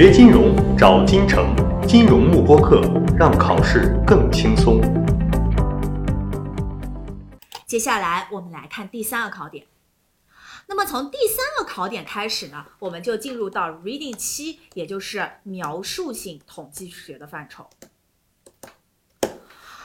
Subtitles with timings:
[0.00, 2.80] 学金融找金城，金融慕播课，
[3.18, 4.80] 让考试更轻松。
[7.66, 9.66] 接下来我们来看第三个考点。
[10.68, 17.68] 那么从第三个考点开始呢，我们就进入到 Reading 七，也就是描述性统计学的范畴。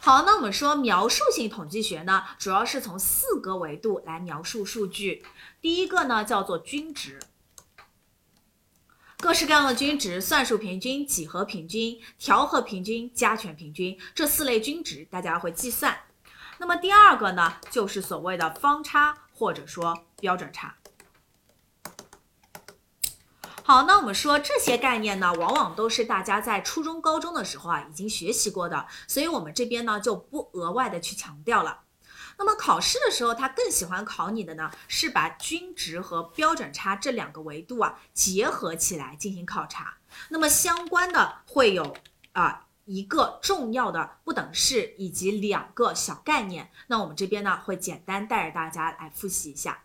[0.00, 5.24] 好，那我们说描述性统计学呢，主要是从四个维度来描述数据。
[5.60, 7.18] 第一个呢叫做均值，
[9.18, 15.98] 各式各样的均值，算术平均、几何平均、调和平均、加权平均这四类均值，大家会计算。
[16.58, 19.18] 那么第二个呢，就是所谓的方差。
[19.38, 20.76] 或者说标准差。
[23.62, 31.80] 好，那我们说这些概念呢，往往都是大家在初中、高中的时候啊已经学习过的，所以我们这边呢就不额外的去强调了。
[32.38, 39.98] 那么考试的时候，他更喜欢考你的呢，是把均值和标准差这两个维度啊结合起来进行考察。
[40.28, 41.96] 那么相关的会有
[42.32, 42.62] 啊。
[42.88, 49.82] 一个重要的不等式以及两个小概念，那我们这边呢会简单带着大家来复习一下。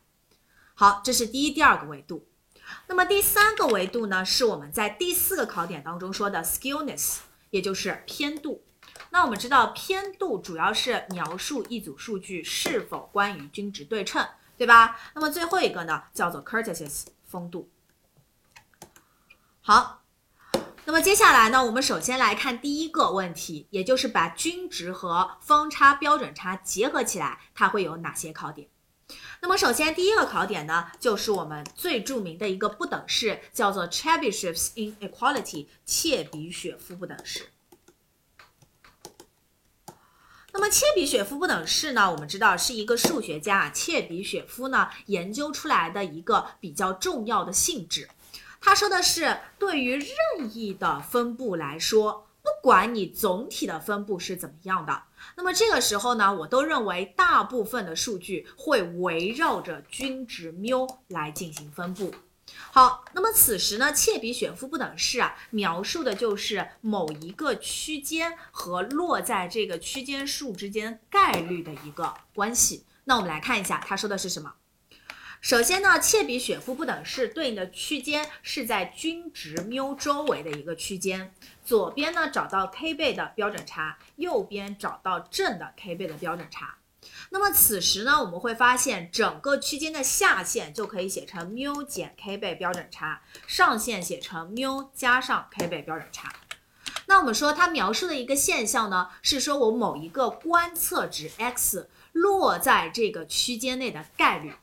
[0.75, 2.27] 好，这是第一、第二个维度。
[2.85, 8.63] 那么第三个维度呢，是我们在第四个考点当中说的 skewness，也就是偏度。
[9.09, 14.25] 那我们知道偏度主要是描述一组数据是否关于均值对称，
[14.57, 14.99] 对吧？
[15.15, 17.69] 那么最后一个呢，叫做 courtesies，风度。
[19.61, 19.97] 好。
[20.83, 28.67] 那么接下来呢，我们首先来看第一个问题，也就是把均值和方差、标准差结合起来，它会有哪些考点？
[29.41, 37.49] 那么首先第一个考点呢，就是我们最著名的一个不等式，叫做 Chebyshev's inequality，切比雪夫不等式。
[40.53, 48.09] 那么切比雪夫不等式呢，我们知道是一个数学家切比雪夫呢研究出来的一个比较重要的性质。
[48.59, 55.03] 他说的是，对于任意的分布来说，不管你总体的分布是怎么样的，
[55.35, 62.13] 那么这个时候呢，我都认为大部分的数据会围绕着均值缪来进行分布。
[62.71, 72.85] 好，那么此时呢，切比雪夫不等式啊，描述的就是某一个区间和落在这个区间数之间概率的一个关系。
[73.03, 74.53] 那我们来看一下，他说的是什么？
[75.41, 81.33] 首先呢，切比雪夫不等式对应的区间是在均值缪周围的一个区间。
[81.65, 86.75] 左边呢找到 k 倍的标准差，右边找到正的 k 倍的标准差。
[87.33, 96.33] 那么此时呢，我们会发现整个区间的下限就可以写成缪减 k 倍标准差，上限写成缪加上 k 倍标准差。
[97.05, 104.53] 那我们说它描述的一个现象呢，是说我某一个观测值 x 落在这个区间内的概率。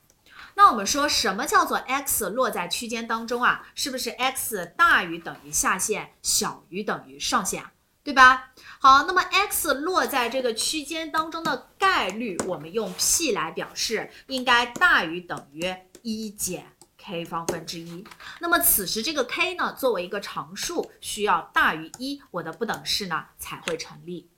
[0.55, 3.67] 那我们说什么叫做 x 落在区间当中啊？
[3.75, 7.65] 是不是 x 大于等于下限，小于等于上限，
[8.03, 8.53] 对吧？
[8.81, 18.07] 好，那么 x 落在这个区间当中的概率，我们用 p 来表示，应该大于等于一减 k 方分之一。
[18.41, 24.31] 那么此时这个 k 呢，作为一个常数，需要大于一，我的不等式呢才会成立。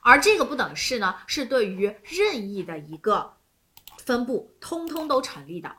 [0.00, 3.34] 而这个不等式呢，是对于任意的一个。
[4.04, 5.78] 分布通通都成立的。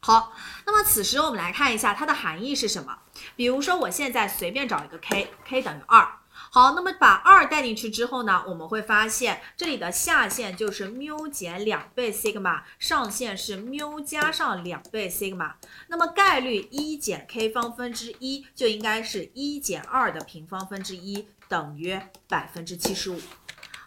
[0.00, 0.32] 好，
[0.64, 3.00] 那么此时我们来看一下它的含义是什么。
[3.36, 6.08] 比如说，我现在随便找一个 k，k 等于二。
[6.54, 15.54] 好，那么把二带进去之后呢，我们会发现这里的下限就是缪减两倍 sigma，上限是缪加上两倍 sigma。
[15.88, 21.98] 那么概率一减 k 方分之一就应该是一减二的平方分之一等于
[22.28, 23.18] 百分之七十五。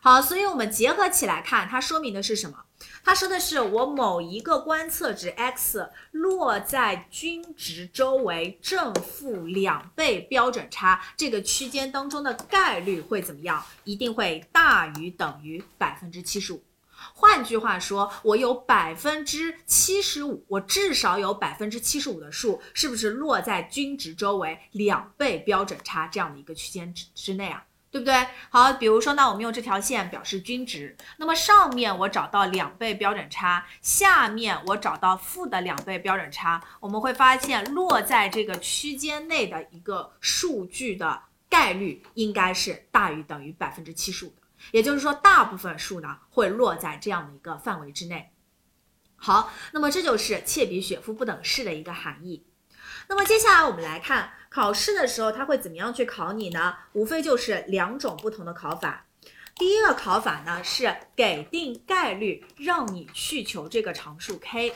[0.01, 2.65] 好，所以我们结合起来看，它说明的是什么？
[3.03, 13.63] 它说的是我某一个观测值 x 落在均值周围正负两倍标准差这个区间当中的概率会怎么样？
[13.85, 16.61] 一定会大于等于百分之七十五。
[17.13, 27.63] 换句话说，我有百分之七十五，我至少有百分之七十五的数，是不是落在均值周围两倍标准差这样的一个区间之之内啊？
[27.89, 28.27] 对不对？
[28.49, 48.31] 好，比如说，那我们用这条线表示均值，那么上面我找到两倍标准差，下面我找到负的两倍标准差，我们会发现落在这个区间内的一个数据的概率应该是大于等于百分之七十五的，也就是说，大部分数呢会落在这样的一个范围之内。
[49.15, 52.45] 好，那么这就是切比雪夫不等式的一个含义。
[53.07, 54.33] 那么接下来我们来看。
[54.49, 56.73] 考试的时候，他会怎么样去考你呢？
[56.93, 59.05] 无非就是两种不同的考法。
[59.55, 64.73] 第一个考法呢是给定概率，让你去求这个常数 k。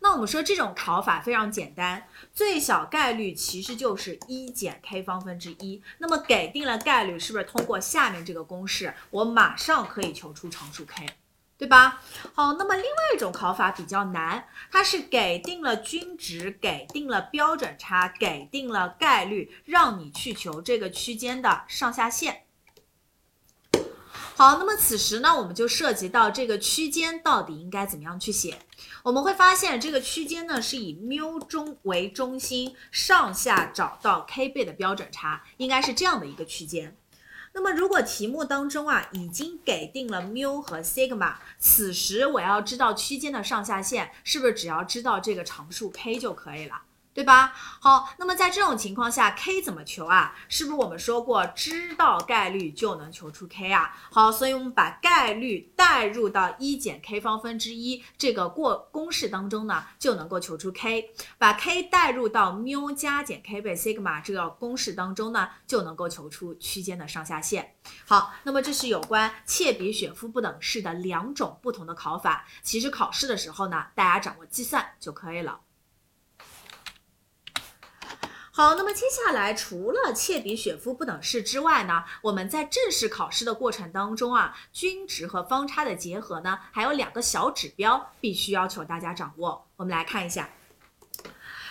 [0.00, 5.80] 那我们说这种考法非常简单，最小概率其实就是一减 k 方分之一。
[5.98, 11.06] 那么给定了概率，是不是通过下面这个公式，我马上可以求出常数 k，
[11.60, 12.00] 对吧？
[12.32, 22.44] 好，那么另外一种考法比较难，它是给定了均值，给定了标准差，给定了概率，让你去求这个区间的上下限。
[24.34, 28.58] 好，那么此时呢，我们就涉及到这个区间到底应该怎么样去写。
[29.02, 36.96] 我们会发现这个区间呢是以缪中为中心，上下找到 k 倍的标准差，应该是这样的一个区间。
[37.52, 46.82] 那么如果题目当中啊已经给定了缪和 sigma，此时我要知道区间的上下限，是不是只要知道这个常数 k 就可以了？
[47.12, 47.52] 对吧？
[47.54, 50.34] 好，那么在这种情况下，k 怎么求啊？
[50.48, 53.94] 是不是我们说过，知道概率就能求出 k 啊？
[54.10, 61.10] 好，所以我们把概率代入到一减 k 方分之一这个过公式当中呢，就能够求出 k。
[61.36, 67.74] 把 k 代入到缪加减 k 倍 sigma 这个公式当中呢，就能够求出区间的上下限。
[68.06, 72.46] 好，那么这是有关切比雪夫不等式的两种不同的考法。
[72.62, 75.58] 其实考试的时候呢，大家掌握计算就可以了。
[78.52, 89.66] 好，那么接下来除了切比雪夫不等式之外呢，我们在正式考试的过程当中啊，均值和方差的结合呢，还有两个小指标必须要求大家掌握。
[89.76, 90.50] 我们来看一下，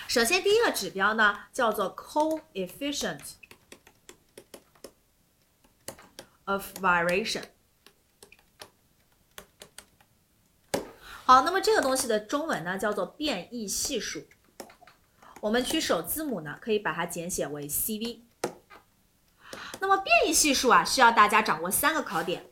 [0.08, 3.20] 首先第一个指标呢叫做 coefficient
[6.46, 7.44] of variation。
[11.26, 14.26] 好，那么这个东西的中文呢叫做变异系数。
[15.42, 18.20] 我们取首字母呢，可以把它简写为 CV。
[19.80, 22.46] 那么变异系数啊，需要大家掌握三个考点。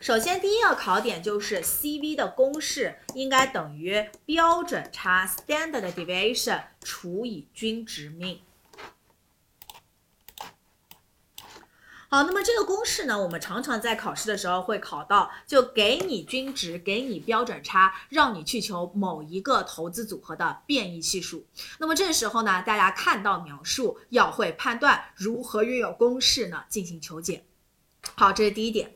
[0.00, 8.40] 首先，第一个考点就是 CV 的公式应该等于标准差 （standard deviation） 除以均值命。
[12.14, 21.44] 好，那么这个公式呢，我们常常在考试的时候会考到，就给你均值，给你标准差，让你去求某一个投资组合的变异系数。
[21.78, 27.44] 那么这时候呢，大家看到描述要会判断如何运用公式呢进行求解。
[28.14, 28.94] 好，这是第一点。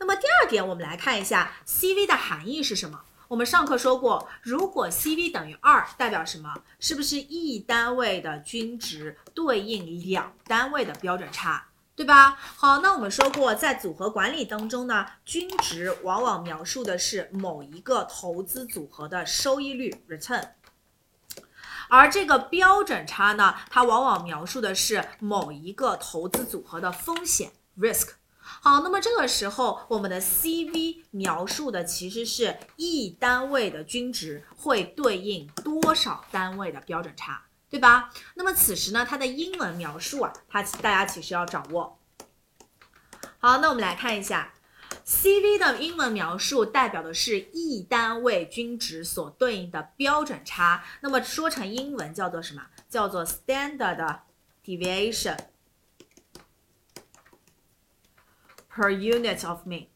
[0.00, 3.02] 那么第二点，我们来看一下 CV 的含义是什么。
[3.28, 6.52] 我们上课说过，如果 CV 等于二，代表什么？
[6.80, 11.68] 是不是一单位的均值对应两单位的标准差？
[11.94, 12.38] 对吧？
[12.56, 20.48] 好，那我们说过，在组合管理当中呢，均值往往描述的是某一个投资组合的收益率 （return），
[21.88, 28.12] 而这个标准差呢，它往往描述的是某一个投资组合的风险 （risk）。
[28.40, 37.42] 好，那么这个时候，我们的 CV 描述的其实是一单位的均值会对应多少单位的标准差。
[37.72, 38.12] 对吧？
[38.34, 41.98] 那么此时呢，它的英文描述啊，它大家其实要掌握。
[43.38, 44.52] 好，那我们来看一下
[45.06, 50.84] ，CV 的英文描述代表的是一单位均值所对应的标准差。
[51.00, 52.66] 那么说成英文叫做什么？
[52.90, 54.18] 叫做 standard
[54.62, 55.38] deviation
[58.70, 59.86] per unit of mean。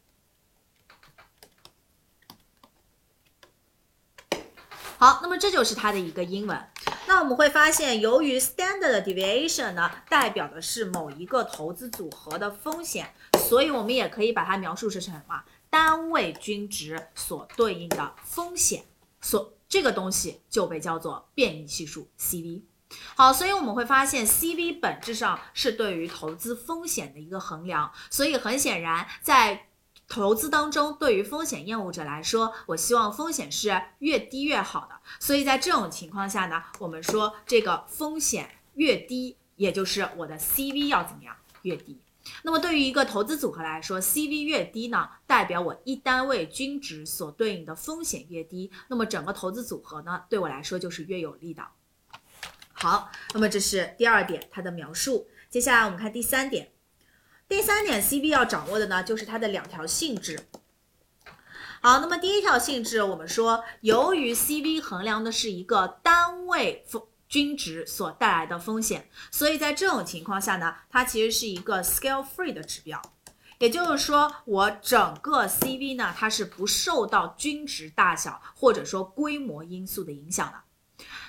[4.97, 6.59] 好，那么这就是它的一个英文。
[7.07, 15.43] 那我们会发现，由于 standard deviation 呢，代表的是某一个投资组合的风险，所以我们也可以把它描述成什么？
[15.69, 18.83] 单位均值所对应的风险，
[19.21, 22.63] 所这个东西就被叫做变异系数 CV。
[23.15, 29.66] 好，所以我们会发现 CV 本质上是对于投资风险的一个衡量，所以很显然在。
[30.07, 34.95] 投资当中，对于风险厌恶者来说，我希望风险是越低越好的。
[35.19, 41.99] 所以在这种情况下呢，我们说这个风险越低，也就是我的 CV 要怎么样越低。
[42.43, 51.63] 那么对于一个投资组合来说，CV 越低呢，代表我一单位均值所对应的风险越低，那么整个投资组合呢，对我来说就是越有利的。
[52.73, 55.27] 好，那么这是第二点它的描述。
[55.49, 56.71] 接下来我们看第三点。
[57.47, 60.37] 第三点，CV 要掌握的呢，就是它的两条性质。
[61.81, 73.01] 好，那么第一条性质，我们说，由于 CV 衡量的是一个单位风均值所带来的风险，所以在这种情况下呢，它其实是一个 scale free 的指标。
[73.59, 80.66] 也就是说，我整个 CV 呢，它是不受到均值大小或者说规模因素的影响的。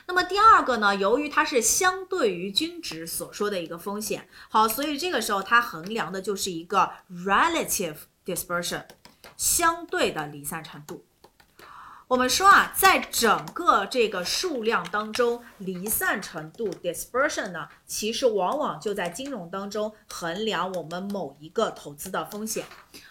[0.09, 8.85] 那么第二个呢，由于它是相对于均值所说的一个风险，好，所以这个时候它衡量的就是一个 relative dispersion，
[9.37, 11.05] 相对的离散程度。
[12.09, 22.65] 我们说啊，在整个这个数量当中，离散程度 dispersion 呢，其实往往就在金融当中衡量我们某一个投资的风险。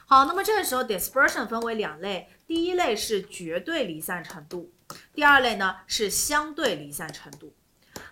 [0.08, 4.72] 好，那么这个时候 dispersion 分为两类，第一类是绝对离散程度，
[5.14, 7.54] 第二类呢是相对离散程度。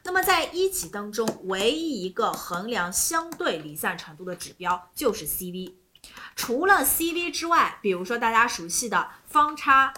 [0.04, 5.74] 那么在一级当中，唯一一个衡量相对离散程度的指标就是 CV。
[6.36, 9.94] 除了 CV 之外，比如说大家熟悉的方差。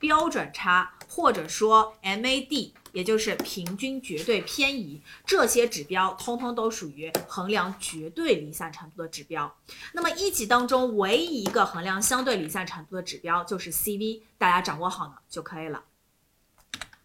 [0.00, 9.52] 标准差或者说 MAD，也就是平均绝对偏移，这些指标通通都属于衡量绝对离散程度的指标。
[9.92, 15.82] 那么一级当中唯一一个衡量相对离散程度的指标就是 CV，大家掌握好呢就可以了。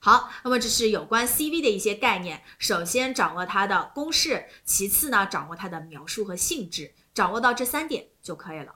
[0.06, 2.44] 好，那么这是有关 CV 的一些概念。
[2.60, 8.76] 首先掌握它的公式，其次呢掌握它的描述和性质，掌握到这三点就可以了。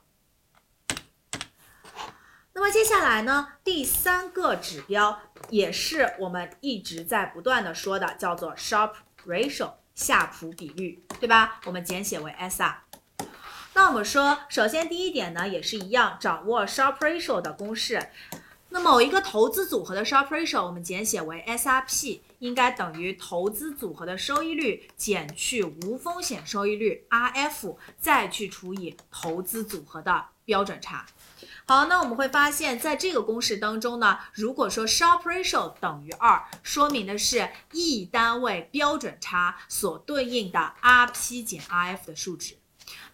[2.53, 5.19] 那么接下来呢，第三个指标
[5.49, 11.59] 也是我们一直在不断的说的，叫做 Sharpe Ratio 夏普比率，对吧？
[11.65, 12.73] 我们简写为 SR。
[13.73, 18.11] 那我们说，首先第一点呢，也是一样，掌握 Sharpe Ratio 的公式。
[18.69, 31.05] 那某一个投资组合的 Sharpe Ratio 我们简写为 SRP，应该等于投资组合的收益率减去无风险收益率 RF，再去除以投资组合的标准差。
[31.65, 42.55] 好，那我们会发现，在这个公式当中呢，如果说 Sharpe Ratio 等于二，说明的是 E 单位标准差所对应的 RP 减 RF 的数值。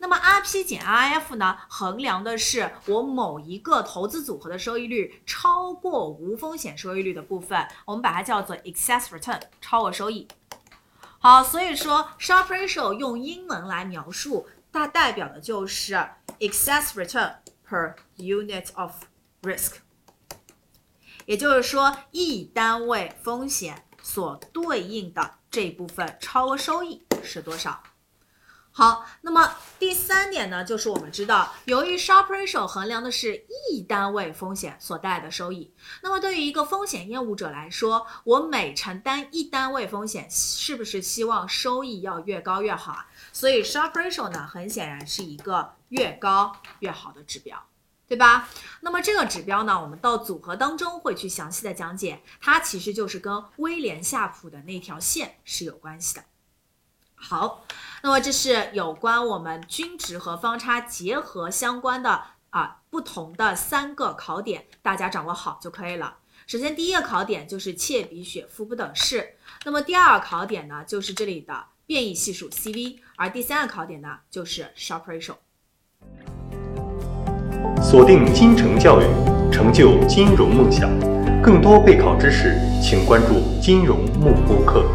[0.03, 10.27] 那么 RP 减 RF 呢，衡量的是我某一个投资组合的收益率超过无风险收益率的部分，我们把它叫做 Excess Return 超额收益。
[11.19, 15.93] 好，所以说 Sharpe Ratio 用英文来描述，它代表的就是
[16.39, 17.35] Excess Return。
[17.65, 18.91] per unit of
[19.41, 19.77] risk，
[21.25, 27.81] 也就是说一单位风险所对应的这部分超额收益是多少？
[28.75, 43.05] 好，那么第三点呢，就是我们知道，由于 sharp ratio 衡量的是一单位风险所带来的收益，那么对于一个风险厌恶者来说，我每承担一单位风险，是不是希望收益要越高越好啊？
[43.31, 47.63] 所以 sharp ratio 呢，很显然是一个越高越好的指标，
[48.07, 48.49] 对吧？
[48.81, 56.23] 那么这个指标呢，我们到组合当中会去详细的讲解，它其实就是跟威廉夏普的那条线是有关系的。
[57.25, 57.63] 好，
[58.01, 66.17] 那么这是有关我们均值和方差结合相关的啊不同的三个考点，大家掌握好就可以了。
[66.45, 75.35] 首先第一个考点就是切比雪夫不等式，那么第二个考点呢就是这里的变异系数 CV，而第三个考点呢就是 sharp ratio。
[77.81, 79.05] 锁定金城教育，
[79.49, 80.89] 成就金融梦想。
[81.41, 84.85] 更多备考知识，请关注金融慕播课。